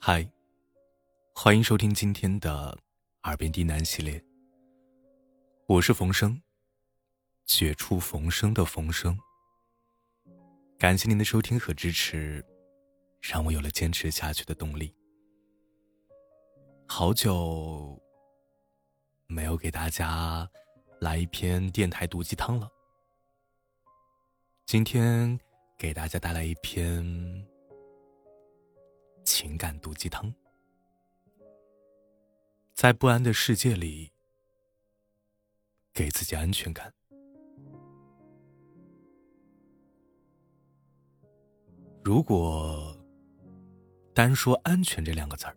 [0.00, 0.26] 嗨，
[1.34, 2.78] 欢迎收听今天的
[3.28, 4.24] 《耳边低喃》系列。
[5.66, 6.40] 我是冯生，
[7.44, 9.18] 绝处逢生的冯生。
[10.78, 12.42] 感谢您的收听和支持，
[13.20, 14.94] 让我有了坚持下去的动力。
[16.86, 18.00] 好久
[19.26, 20.48] 没有给大家
[21.00, 22.70] 来一篇电台毒鸡汤了，
[24.64, 25.38] 今天
[25.76, 27.04] 给大家带来一篇
[29.28, 30.32] 情感毒鸡汤。
[32.72, 34.10] 在不安的世界里，
[35.92, 36.90] 给自己安全感。
[42.02, 42.96] 如果
[44.14, 45.54] 单说“安全”这两个字儿，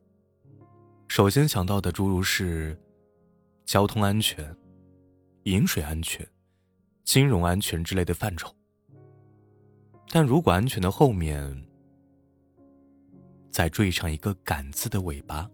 [1.07, 2.77] 首先想到的诸如是
[3.63, 4.53] 交通安全、
[5.43, 6.27] 饮水安全、
[7.05, 8.53] 金融安全之类的范畴。
[10.09, 11.70] 但如果安全的后面
[13.51, 15.49] 再缀上一个“感”字的尾巴，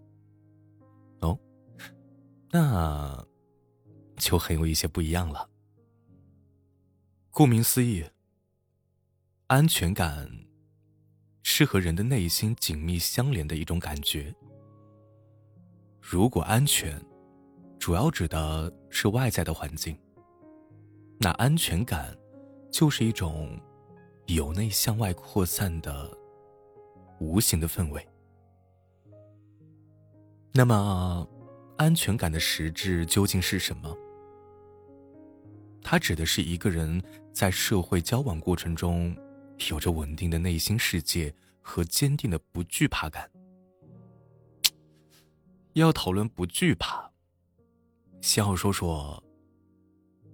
[1.20, 1.38] 哦，
[2.50, 3.26] 那
[4.16, 5.48] 就很有一些不一样了。
[7.30, 8.04] 顾名思义，
[9.48, 10.30] 安全感
[11.42, 14.34] 是和人的内心紧密相连的一种感觉。
[16.00, 17.00] 如果安全
[17.78, 19.98] 主要指的是外在的环境，
[21.18, 22.16] 那安全感
[22.70, 23.60] 就是一种。
[24.34, 26.14] 由内向外扩散的
[27.18, 28.06] 无形的氛围。
[30.52, 31.28] 那么，
[31.76, 33.96] 安全感的实质究竟是什么？
[35.82, 37.02] 它指的是一个人
[37.32, 39.16] 在社会交往过程中
[39.70, 43.30] 有着稳定的内心世界和坚定的不惧怕感。
[45.74, 47.10] 要讨论不惧怕，
[48.20, 49.22] 先要说说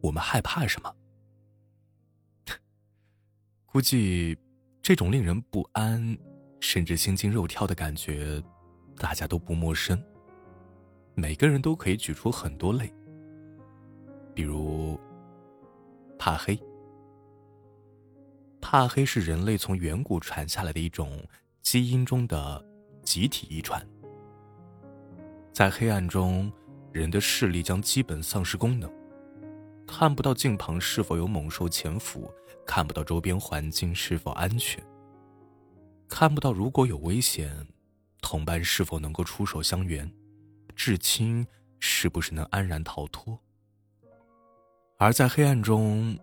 [0.01, 0.97] 我们害怕什么。
[3.67, 4.39] 估计，
[4.81, 6.17] 这种令人不安，
[6.65, 8.43] 甚至心惊肉跳的感觉，
[8.97, 10.03] 大家都不陌生。
[11.15, 12.91] 每个人都可以举出很多类，
[14.35, 14.99] 比如
[16.19, 16.59] 怕黑。
[18.63, 21.23] 怕黑是人类从远古传下来的一种
[21.61, 22.65] 基因中的
[23.03, 23.87] 集体遗传。
[25.53, 26.51] 在黑暗中，
[26.93, 28.91] 人的视力将基本丧失功能。
[29.87, 32.33] 看不到近旁是否有猛兽潜伏，
[32.65, 34.83] 看不到周边环境是否安全，
[36.09, 37.67] 看不到如果有危险，
[38.21, 40.11] 同伴是否能够出手相援，
[40.75, 41.47] 至亲
[41.81, 43.39] 是不是能安然逃脱。
[44.97, 46.17] 而在黑暗中，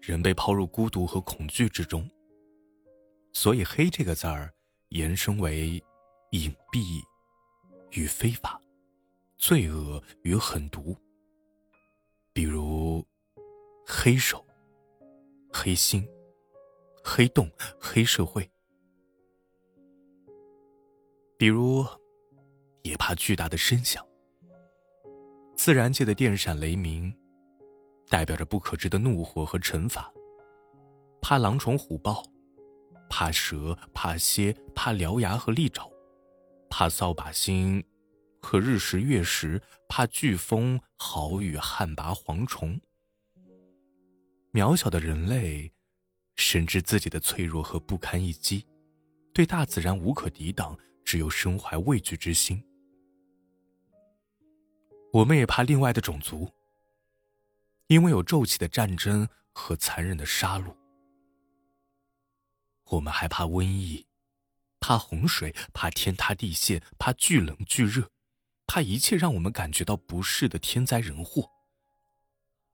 [0.00, 2.10] 人被抛入孤独和恐惧之中，
[3.32, 4.52] 所以“黑”这个字儿
[4.88, 5.82] 延伸为
[6.30, 7.00] 隐蔽
[7.92, 8.60] 与非法、
[9.38, 10.96] 罪恶与狠毒。
[12.32, 13.06] 比如，
[13.86, 14.44] 黑手、
[15.52, 16.06] 黑心、
[17.02, 17.48] 黑洞、
[17.78, 18.42] 黑社会；
[21.44, 21.86] 比如，
[22.84, 24.02] 也怕巨大的声响。
[25.54, 27.14] 自然界的电闪雷鸣，
[28.08, 30.10] 代表着不可知的怒火和惩罚。
[31.20, 32.24] 怕狼虫虎豹，
[33.10, 35.86] 怕蛇，怕蝎，怕獠牙和利爪，
[36.70, 37.84] 怕扫把星。
[38.40, 42.80] 可日食月食，怕飓风、豪雨、旱魃、蝗虫。
[44.50, 45.70] 渺小的人类，
[46.36, 48.66] 深知自己的脆弱和不堪一击，
[49.34, 50.74] 对大自然无可抵挡，
[51.14, 52.60] 只有身怀畏惧之心。
[55.12, 56.50] 我们也怕另外的种族，
[57.86, 60.74] 因为有骤起的战争和残忍的杀戮。
[62.86, 64.04] 我们还怕瘟疫，
[64.80, 68.10] 怕洪水，怕天塌地陷，怕巨冷巨热。
[68.66, 71.48] 怕一切让我们感觉到不适的天灾人祸，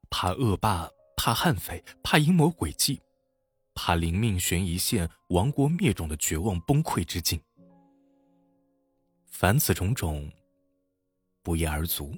[0.09, 3.03] 怕恶霸，怕悍匪，怕阴谋诡计，
[3.75, 7.39] 怕临命悬一线、亡国灭种的绝望崩溃之境。
[9.30, 10.30] 凡此种种，
[11.42, 12.14] 不一而足。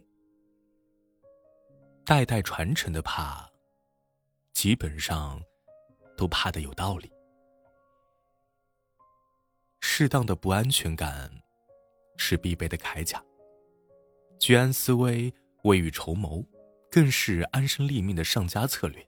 [2.04, 3.48] 代代传承的怕，
[4.52, 5.40] 基本上
[6.16, 7.12] 都怕的有道理。
[9.80, 11.30] 适当的不安全感，
[12.16, 13.22] 是必备的铠甲。
[14.40, 15.32] 居安思危、
[15.62, 16.44] 未雨绸缪，
[16.90, 19.06] 更是安身立命的上佳策略。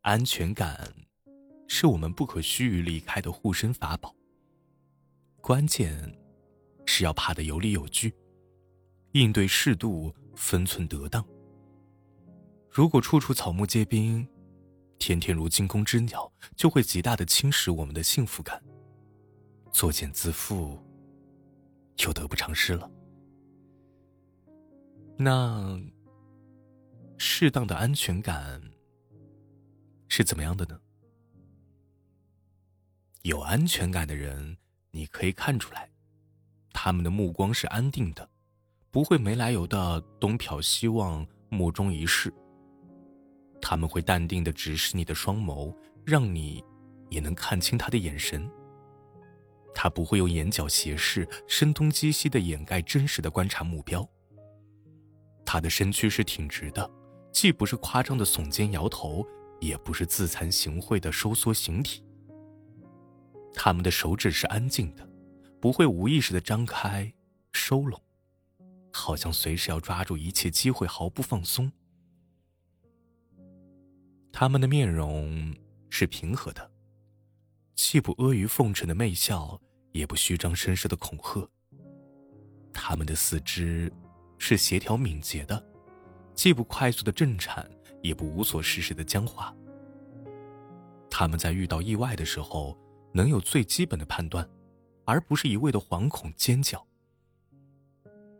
[0.00, 0.94] 安全感
[1.68, 4.14] 是我们不可须臾离开的护身法宝。
[5.44, 6.10] 关键
[6.86, 8.14] 是要怕得有理有据，
[9.12, 11.22] 应对适度，分寸得当。
[12.70, 14.26] 如果处处草木皆兵，
[14.98, 18.58] 天天如惊弓之鸟，就会极大的侵蚀我们的幸福感。
[19.70, 20.78] 作茧自缚，
[21.94, 22.90] 就得不偿失了。
[25.18, 25.78] 那
[27.18, 28.62] 适当的安全感
[30.08, 30.80] 是怎么样的呢？
[33.24, 34.56] 有安全感的人
[34.94, 35.90] 你可以看出来，
[36.72, 38.30] 他们的目光是安定的，
[38.92, 42.32] 不会没来由的东瞟西望、目中一视。
[43.60, 45.74] 他们会淡定的直视你的双眸，
[46.06, 46.62] 让你
[47.10, 48.48] 也能看清他的眼神。
[49.74, 54.08] 他不会用眼角斜视、声东击西的掩盖真实的观察目标。
[55.44, 56.88] 他的身躯是挺直的，
[57.32, 59.26] 既不是夸张的耸肩摇头，
[59.60, 62.03] 也不是自惭形秽的收缩形体。
[63.54, 65.08] 他们的手指是安静的，
[65.60, 67.10] 不会无意识的张开、
[67.52, 67.98] 收拢，
[68.92, 71.70] 好像随时要抓住一切机会，毫不放松。
[74.32, 75.54] 他们的面容
[75.88, 76.70] 是平和的，
[77.76, 79.58] 既不阿谀奉承的媚笑，
[79.92, 81.48] 也不虚张声势的恐吓。
[82.72, 83.90] 他们的四肢
[84.36, 85.64] 是协调敏捷的，
[86.34, 87.66] 既不快速的震颤，
[88.02, 89.56] 也不无所事事的僵化。
[91.08, 92.76] 他们在遇到意外的时候。
[93.16, 94.46] 能有最基本的判断，
[95.04, 96.84] 而不是一味的惶恐尖叫。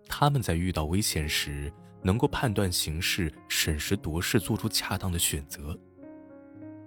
[0.09, 1.73] 他们在遇到危险时，
[2.03, 5.79] 能够判断形势，审时度势，做出恰当的选择。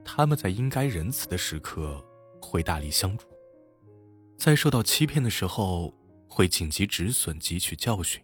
[0.04, 2.06] 他们在应该仁慈的时刻，
[2.42, 3.25] 会大力相助；
[4.38, 5.94] 在受到欺骗的时候，
[6.28, 8.22] 会紧急止损，汲取教训，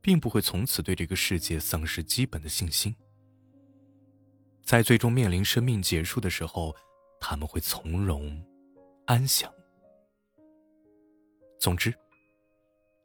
[0.00, 2.94] 并不会从此对这个世界丧失基本的信心。
[4.62, 6.74] 在最终面临生命结束的时候，
[7.20, 8.40] 他们会从容。
[9.10, 9.52] 安详。
[11.58, 11.92] 总之，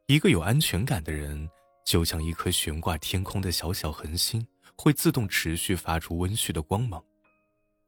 [0.06, 1.50] 一个有安全感的人，
[1.84, 4.46] 就像一颗悬挂天空的小小恒星，
[4.78, 7.04] 会自动持续发出温煦的光芒，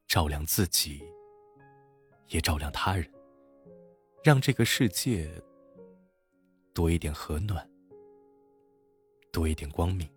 [0.08, 1.00] 照亮自己，
[2.26, 3.08] 也照亮他人，
[4.24, 5.30] 让这个世界
[6.74, 7.70] 多一点和暖，
[9.30, 10.10] 多一点光明。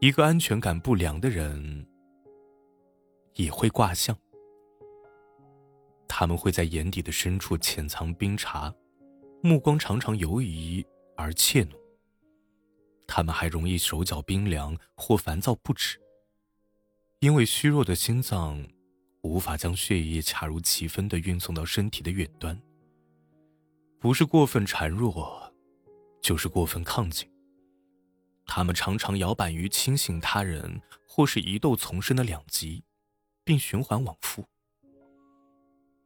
[0.00, 1.86] 一个安全感不良的人，
[3.34, 4.18] 也会卦象。
[6.12, 8.74] 他们会在眼底的深处潜藏冰茶，
[9.44, 10.84] 目光常常游移
[11.16, 11.70] 而怯懦。
[13.06, 16.00] 他们还容易手脚冰凉或烦躁不止，
[17.20, 18.60] 因为虚弱的心脏
[19.22, 22.60] 无法将血液恰如其分的运送到身体的远端。
[24.00, 25.54] 不是过分孱弱，
[26.20, 27.30] 就是过分亢进。
[28.46, 32.82] 他们常常摇摆于轻信他人或是疑窦丛生的两极，
[33.44, 34.44] 并循环往复。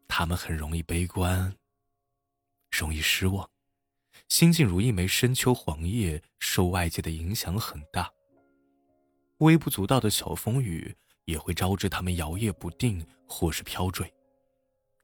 [0.08, 1.54] 他们很容易悲观，
[2.70, 3.48] 容易失望，
[4.28, 8.10] 心境如一枚深秋黄叶，受外界的影响很大。
[9.38, 14.12] 微不足道的小风雨也会招致他们摇曳不定，或是飘坠，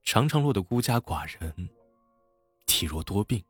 [0.05, 1.69] 常常落得孤家寡人，
[2.67, 3.43] 体弱多病。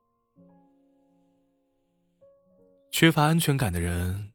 [2.90, 4.32] 缺乏安全感的人，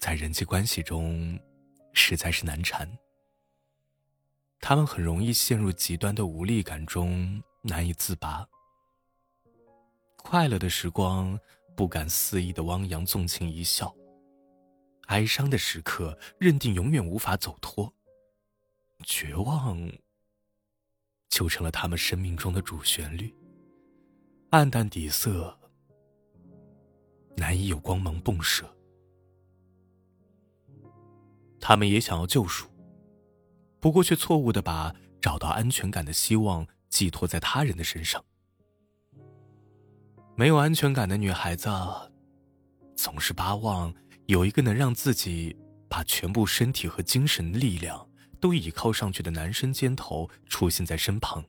[0.00, 1.38] 在人际关系中
[1.92, 2.90] 实在是难缠。
[4.60, 8.46] 他们很容易陷入极端的无力感中，难以自拔。
[10.16, 11.38] 快乐的时光
[11.76, 13.94] 不敢肆意的汪洋纵情一笑，
[15.06, 17.94] 哀伤的时刻认定永远无法走脱，
[19.04, 19.78] 绝望
[21.28, 23.32] 就成了他们生命中的主旋律。
[24.50, 25.56] 暗淡底色，
[27.36, 28.68] 难以有光芒迸射。
[31.60, 32.68] 他们也想要救赎。
[33.86, 38.24] 不过，却错误的把找到安全感的希望寄托在他人的身上。
[40.34, 41.70] 没有安全感的女孩子，
[42.96, 43.94] 总是巴望
[44.26, 45.56] 有一个能让自己
[45.88, 51.44] 把全部身体和精神力量都倚靠上去的男生肩头出现在身旁。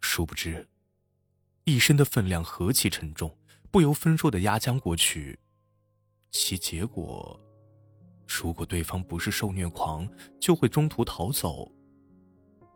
[0.00, 0.68] 殊不知，
[1.64, 3.36] 一生的分量何其沉重，
[3.72, 5.36] 不由分说的压将过去，
[6.30, 7.40] 其结果。
[8.42, 10.08] 如果对方不是受虐狂，
[10.40, 11.70] 就会中途逃走，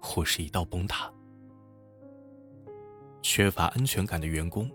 [0.01, 1.13] 或是一道崩塌。
[3.23, 4.71] 缺乏安全感的员工，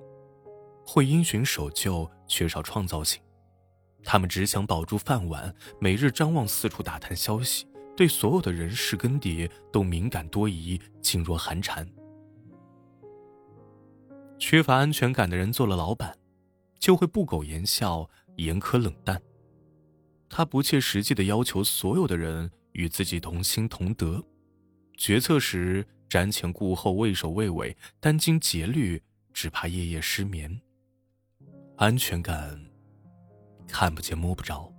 [0.85, 3.21] 会因循守旧，缺少创造性。
[4.03, 11.87] 他们只想保住饭碗，每日张望四处打探消息，对所有的人事更迭都敏感多疑，噤若寒蝉。
[14.37, 16.17] 缺乏安全感的人做了老板，
[16.77, 19.21] 就会不苟言笑，严苛冷淡。
[20.35, 24.19] 他不切实际的要求所有的人与自己同心同德，
[24.97, 28.99] 决策时瞻前顾后、畏首畏尾，殚精竭虑，
[29.31, 30.59] 只怕夜夜失眠。
[31.75, 32.59] 安全感
[33.67, 34.73] 看不见摸不着，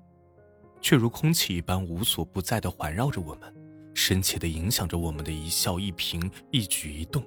[0.80, 3.54] 却如空气一般无所不在的环绕着我们，
[3.94, 7.24] 深切的影响着我们的一笑一颦、一举一动。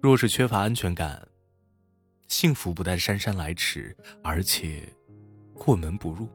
[0.00, 1.28] 若是缺乏安全感，
[2.26, 4.92] 幸福不但姗姗来迟，而且
[5.54, 6.28] 过门不入。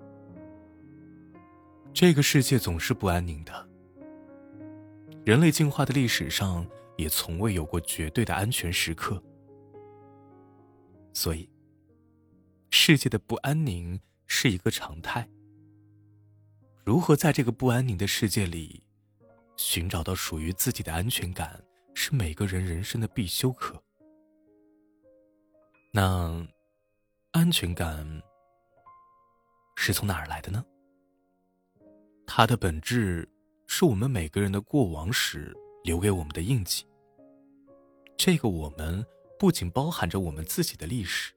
[1.94, 3.70] 这个世界总是不安宁的，
[5.24, 9.22] 人类进化的历史上也从未有过绝对的安全时刻。
[11.14, 11.48] 所以，
[12.72, 15.30] 世界的不安宁是一个常态。
[16.84, 18.84] 如何在这个不安宁的世界里，
[19.56, 23.82] 寻找到属于自己的安全感，是每个人人生的必修课。
[25.92, 26.46] 那，
[27.32, 28.22] 安全感
[29.76, 30.66] 是从哪儿来的呢？
[32.36, 33.30] 它的本质
[33.68, 36.84] 是我们每个人的过往史留给我们的印记。
[38.18, 39.06] 这个我们
[39.38, 41.32] 不仅包含着我们自己的历史。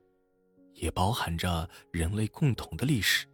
[0.72, 3.26] 也包含着人类共同的历史，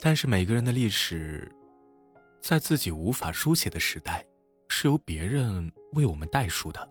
[0.00, 1.54] 但是每个人的历史，
[2.40, 4.26] 在自己无法书写的时代，
[4.68, 6.90] 是由别人为我们代书的。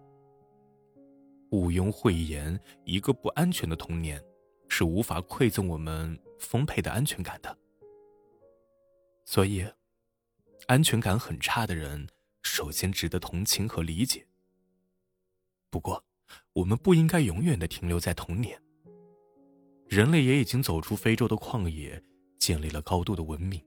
[1.49, 4.23] 毋庸讳言，一个不安全的童年，
[4.67, 7.55] 是无法馈赠我们丰沛的安全感的。
[9.25, 9.65] 所以，
[10.68, 12.08] 安全感很差的人，
[12.42, 14.27] 首先值得同情和理解。
[15.70, 16.06] 不过，
[16.53, 18.62] 我们不应该永远的停留在童年。
[19.88, 22.03] 人类也已经走出非洲的旷野，
[22.39, 23.63] 建立了高度的文明，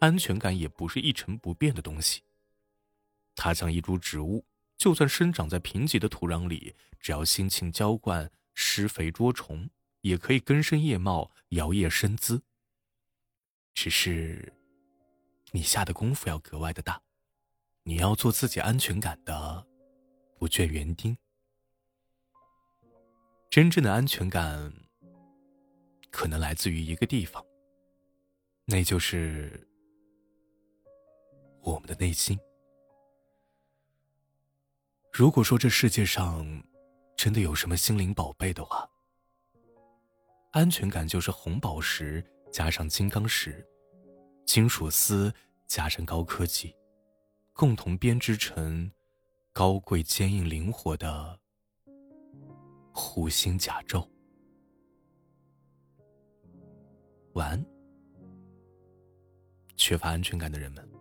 [0.00, 2.22] 安全感也不是一成不变的东西。
[3.34, 4.44] 它像一株植物，
[4.76, 12.42] 就算生长在贫瘠的土壤里，只要辛勤浇灌、施肥捉虫，也可以根深叶茂、摇曳生姿。
[13.74, 14.54] 只是，
[15.56, 17.00] 你下的功夫要格外的大，
[17.84, 19.66] 你要做自己安全感的
[20.38, 21.16] 不倦园丁。
[23.48, 24.70] 真正的安全感。
[26.10, 27.44] 可能来自于一个地方，
[28.64, 29.66] 那就是
[31.62, 32.38] 我们的内心。
[35.12, 36.46] 如果说这世界上
[37.16, 38.88] 真的有什么心灵宝贝的话，
[40.52, 43.66] 安全感就是红宝石加上金刚石、
[44.46, 45.30] 金属丝
[45.66, 46.74] 加上高科技，
[47.52, 48.90] 共同编织成
[49.52, 51.38] 高贵、坚硬、灵活的
[52.92, 54.06] 护心甲胄。
[57.34, 57.66] 晚安，
[59.76, 60.95] 缺乏安全感的人们。